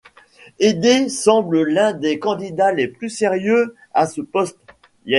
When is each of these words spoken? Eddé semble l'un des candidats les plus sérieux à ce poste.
Eddé 0.57 1.09
semble 1.09 1.61
l'un 1.61 1.93
des 1.93 2.17
candidats 2.17 2.71
les 2.71 2.87
plus 2.87 3.11
sérieux 3.11 3.75
à 3.93 4.07
ce 4.07 4.21
poste. 4.21 4.57